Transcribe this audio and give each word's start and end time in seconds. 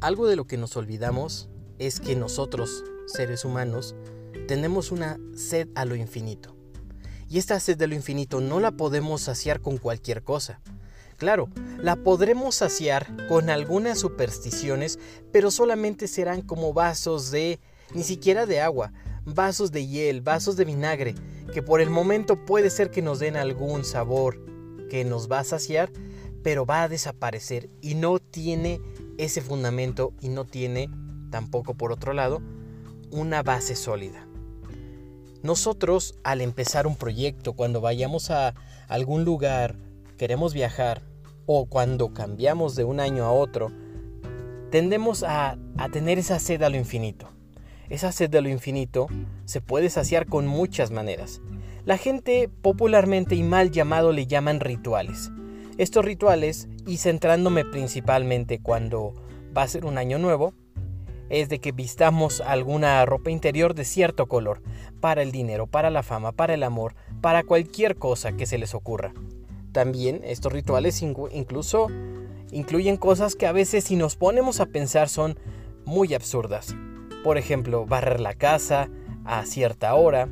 Algo 0.00 0.26
de 0.26 0.36
lo 0.36 0.46
que 0.46 0.58
nos 0.58 0.76
olvidamos 0.76 1.48
es 1.78 2.00
que 2.00 2.16
nosotros, 2.16 2.84
seres 3.06 3.46
humanos, 3.46 3.94
tenemos 4.46 4.92
una 4.92 5.18
sed 5.34 5.68
a 5.74 5.86
lo 5.86 5.96
infinito. 5.96 6.54
Y 7.30 7.38
esta 7.38 7.58
sed 7.60 7.78
de 7.78 7.86
lo 7.86 7.94
infinito 7.94 8.42
no 8.42 8.60
la 8.60 8.72
podemos 8.72 9.22
saciar 9.22 9.60
con 9.60 9.78
cualquier 9.78 10.22
cosa. 10.22 10.60
Claro, 11.16 11.48
la 11.78 11.96
podremos 11.96 12.56
saciar 12.56 13.06
con 13.26 13.48
algunas 13.48 13.98
supersticiones, 13.98 14.98
pero 15.32 15.50
solamente 15.50 16.08
serán 16.08 16.42
como 16.42 16.74
vasos 16.74 17.30
de, 17.30 17.58
ni 17.94 18.02
siquiera 18.02 18.44
de 18.44 18.60
agua, 18.60 18.92
vasos 19.24 19.72
de 19.72 19.86
hiel, 19.86 20.20
vasos 20.20 20.56
de 20.56 20.66
vinagre, 20.66 21.14
que 21.54 21.62
por 21.62 21.80
el 21.80 21.88
momento 21.88 22.44
puede 22.44 22.68
ser 22.68 22.90
que 22.90 23.00
nos 23.00 23.18
den 23.18 23.36
algún 23.36 23.82
sabor 23.82 24.44
que 24.90 25.06
nos 25.06 25.32
va 25.32 25.40
a 25.40 25.44
saciar, 25.44 25.90
pero 26.42 26.66
va 26.66 26.82
a 26.82 26.88
desaparecer 26.88 27.70
y 27.80 27.94
no 27.94 28.18
tiene 28.18 28.80
ese 29.18 29.40
fundamento 29.40 30.12
y 30.20 30.28
no 30.28 30.44
tiene 30.44 30.90
tampoco 31.30 31.74
por 31.74 31.92
otro 31.92 32.12
lado 32.12 32.40
una 33.10 33.42
base 33.42 33.76
sólida. 33.76 34.26
Nosotros 35.42 36.18
al 36.24 36.40
empezar 36.40 36.86
un 36.86 36.96
proyecto, 36.96 37.52
cuando 37.52 37.80
vayamos 37.80 38.30
a 38.30 38.54
algún 38.88 39.24
lugar, 39.24 39.76
queremos 40.18 40.54
viajar 40.54 41.02
o 41.46 41.66
cuando 41.66 42.12
cambiamos 42.12 42.74
de 42.74 42.84
un 42.84 43.00
año 43.00 43.24
a 43.24 43.32
otro, 43.32 43.70
tendemos 44.70 45.22
a, 45.22 45.58
a 45.76 45.88
tener 45.88 46.18
esa 46.18 46.38
sed 46.38 46.62
a 46.62 46.68
lo 46.68 46.76
infinito. 46.76 47.28
Esa 47.88 48.10
sed 48.10 48.30
de 48.30 48.40
lo 48.40 48.48
infinito 48.48 49.06
se 49.44 49.60
puede 49.60 49.90
saciar 49.90 50.26
con 50.26 50.46
muchas 50.46 50.90
maneras. 50.90 51.40
La 51.84 51.98
gente 51.98 52.50
popularmente 52.62 53.36
y 53.36 53.44
mal 53.44 53.70
llamado 53.70 54.10
le 54.10 54.26
llaman 54.26 54.58
rituales. 54.58 55.30
Estos 55.78 56.06
rituales, 56.06 56.68
y 56.86 56.96
centrándome 56.96 57.66
principalmente 57.66 58.60
cuando 58.60 59.12
va 59.54 59.62
a 59.62 59.68
ser 59.68 59.84
un 59.84 59.98
año 59.98 60.18
nuevo, 60.18 60.54
es 61.28 61.50
de 61.50 61.58
que 61.58 61.72
vistamos 61.72 62.40
alguna 62.40 63.04
ropa 63.04 63.30
interior 63.30 63.74
de 63.74 63.84
cierto 63.84 64.26
color, 64.26 64.62
para 65.00 65.20
el 65.20 65.32
dinero, 65.32 65.66
para 65.66 65.90
la 65.90 66.02
fama, 66.02 66.32
para 66.32 66.54
el 66.54 66.62
amor, 66.62 66.94
para 67.20 67.42
cualquier 67.42 67.96
cosa 67.96 68.32
que 68.32 68.46
se 68.46 68.56
les 68.56 68.74
ocurra. 68.74 69.12
También 69.72 70.22
estos 70.24 70.50
rituales 70.50 71.02
incluso 71.02 71.88
incluyen 72.52 72.96
cosas 72.96 73.34
que 73.34 73.46
a 73.46 73.52
veces 73.52 73.84
si 73.84 73.96
nos 73.96 74.16
ponemos 74.16 74.60
a 74.60 74.66
pensar 74.66 75.10
son 75.10 75.38
muy 75.84 76.14
absurdas. 76.14 76.74
Por 77.22 77.36
ejemplo, 77.36 77.84
barrer 77.84 78.20
la 78.20 78.32
casa 78.32 78.88
a 79.26 79.44
cierta 79.44 79.94
hora, 79.94 80.30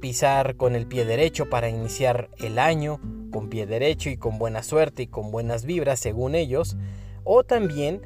pisar 0.00 0.56
con 0.56 0.74
el 0.74 0.86
pie 0.86 1.06
derecho 1.06 1.48
para 1.48 1.70
iniciar 1.70 2.28
el 2.38 2.58
año, 2.58 3.00
con 3.32 3.48
pie 3.48 3.66
derecho 3.66 4.08
y 4.08 4.16
con 4.16 4.38
buena 4.38 4.62
suerte 4.62 5.02
y 5.02 5.06
con 5.08 5.32
buenas 5.32 5.64
vibras 5.64 5.98
según 5.98 6.36
ellos, 6.36 6.76
o 7.24 7.42
también 7.42 8.02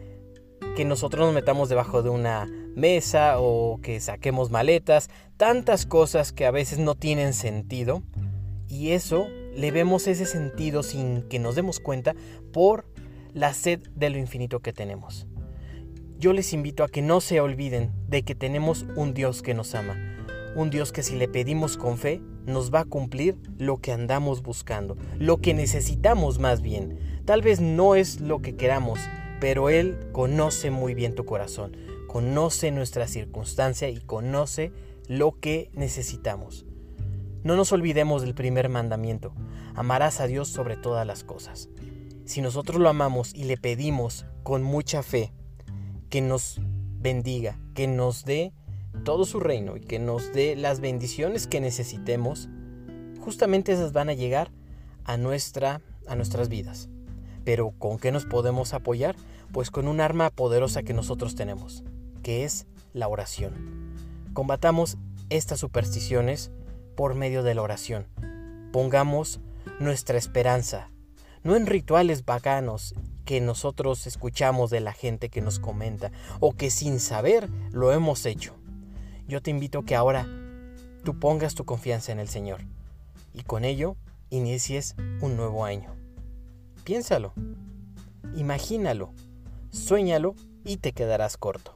que 0.74 0.86
nosotros 0.86 1.26
nos 1.26 1.34
metamos 1.34 1.68
debajo 1.68 2.02
de 2.02 2.08
una 2.08 2.46
mesa 2.74 3.38
o 3.38 3.80
que 3.82 4.00
saquemos 4.00 4.50
maletas, 4.50 5.10
tantas 5.36 5.84
cosas 5.84 6.32
que 6.32 6.46
a 6.46 6.50
veces 6.50 6.78
no 6.78 6.94
tienen 6.94 7.34
sentido 7.34 8.02
y 8.68 8.92
eso 8.92 9.26
le 9.54 9.70
vemos 9.70 10.06
ese 10.06 10.26
sentido 10.26 10.82
sin 10.82 11.22
que 11.22 11.38
nos 11.38 11.54
demos 11.54 11.80
cuenta 11.80 12.14
por 12.52 12.86
la 13.32 13.54
sed 13.54 13.80
de 13.94 14.10
lo 14.10 14.18
infinito 14.18 14.60
que 14.60 14.72
tenemos. 14.72 15.26
Yo 16.18 16.32
les 16.32 16.52
invito 16.52 16.84
a 16.84 16.88
que 16.88 17.02
no 17.02 17.20
se 17.20 17.40
olviden 17.40 17.92
de 18.08 18.22
que 18.22 18.34
tenemos 18.34 18.86
un 18.96 19.12
Dios 19.12 19.42
que 19.42 19.54
nos 19.54 19.74
ama, 19.74 19.96
un 20.56 20.70
Dios 20.70 20.90
que 20.90 21.02
si 21.02 21.14
le 21.16 21.28
pedimos 21.28 21.76
con 21.76 21.98
fe 21.98 22.20
nos 22.46 22.72
va 22.72 22.80
a 22.80 22.84
cumplir 22.84 23.38
lo 23.58 23.78
que 23.78 23.92
andamos 23.92 24.42
buscando, 24.42 24.96
lo 25.18 25.38
que 25.38 25.52
necesitamos 25.52 26.38
más 26.38 26.62
bien. 26.62 26.98
Tal 27.24 27.42
vez 27.42 27.60
no 27.60 27.94
es 27.94 28.20
lo 28.20 28.40
que 28.40 28.56
queramos, 28.56 28.98
pero 29.38 29.68
Él 29.68 29.98
conoce 30.12 30.70
muy 30.70 30.94
bien 30.94 31.14
tu 31.14 31.24
corazón, 31.24 31.76
conoce 32.08 32.70
nuestra 32.70 33.06
circunstancia 33.06 33.90
y 33.90 34.00
conoce 34.00 34.72
lo 35.08 35.38
que 35.38 35.70
necesitamos. 35.74 36.64
No 37.44 37.54
nos 37.54 37.72
olvidemos 37.72 38.22
del 38.22 38.34
primer 38.34 38.68
mandamiento, 38.68 39.32
amarás 39.74 40.20
a 40.20 40.26
Dios 40.26 40.48
sobre 40.48 40.76
todas 40.76 41.06
las 41.06 41.22
cosas. 41.22 41.68
Si 42.24 42.40
nosotros 42.40 42.80
lo 42.80 42.88
amamos 42.88 43.34
y 43.34 43.44
le 43.44 43.56
pedimos 43.56 44.26
con 44.42 44.62
mucha 44.62 45.02
fe 45.02 45.32
que 46.08 46.20
nos 46.20 46.60
bendiga, 46.98 47.60
que 47.74 47.86
nos 47.86 48.24
dé 48.24 48.52
todo 49.06 49.24
su 49.24 49.38
reino 49.38 49.76
y 49.76 49.80
que 49.80 50.00
nos 50.00 50.32
dé 50.32 50.56
las 50.56 50.80
bendiciones 50.80 51.46
que 51.46 51.60
necesitemos, 51.60 52.48
justamente 53.20 53.72
esas 53.72 53.92
van 53.92 54.08
a 54.08 54.14
llegar 54.14 54.50
a, 55.04 55.16
nuestra, 55.16 55.80
a 56.08 56.16
nuestras 56.16 56.48
vidas. 56.48 56.88
Pero 57.44 57.70
¿con 57.78 57.98
qué 57.98 58.10
nos 58.10 58.26
podemos 58.26 58.74
apoyar? 58.74 59.14
Pues 59.52 59.70
con 59.70 59.86
un 59.86 60.00
arma 60.00 60.30
poderosa 60.30 60.82
que 60.82 60.92
nosotros 60.92 61.36
tenemos, 61.36 61.84
que 62.24 62.42
es 62.42 62.66
la 62.94 63.06
oración. 63.06 63.94
Combatamos 64.32 64.98
estas 65.30 65.60
supersticiones 65.60 66.50
por 66.96 67.14
medio 67.14 67.44
de 67.44 67.54
la 67.54 67.62
oración. 67.62 68.08
Pongamos 68.72 69.38
nuestra 69.78 70.18
esperanza, 70.18 70.90
no 71.44 71.54
en 71.54 71.66
rituales 71.66 72.24
bacanos 72.24 72.92
que 73.24 73.40
nosotros 73.40 74.08
escuchamos 74.08 74.70
de 74.70 74.80
la 74.80 74.92
gente 74.92 75.28
que 75.28 75.42
nos 75.42 75.60
comenta 75.60 76.10
o 76.40 76.50
que 76.50 76.70
sin 76.70 76.98
saber 76.98 77.48
lo 77.70 77.92
hemos 77.92 78.26
hecho. 78.26 78.56
Yo 79.28 79.42
te 79.42 79.50
invito 79.50 79.80
a 79.80 79.84
que 79.84 79.96
ahora 79.96 80.26
tú 81.04 81.18
pongas 81.18 81.54
tu 81.54 81.64
confianza 81.64 82.12
en 82.12 82.20
el 82.20 82.28
Señor 82.28 82.60
y 83.34 83.42
con 83.42 83.64
ello 83.64 83.96
inicies 84.30 84.94
un 85.20 85.36
nuevo 85.36 85.64
año. 85.64 85.94
Piénsalo, 86.84 87.32
imagínalo, 88.36 89.12
suéñalo 89.70 90.36
y 90.64 90.76
te 90.76 90.92
quedarás 90.92 91.36
corto. 91.36 91.75